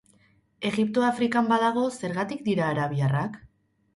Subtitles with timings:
[0.69, 3.37] Egipto Afrikan badago, zergatik dira arabiarrak?